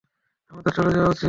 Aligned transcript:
আমাদের 0.51 0.71
চলে 0.73 0.91
যাওয়া 0.91 1.09
উচিত। 1.09 1.19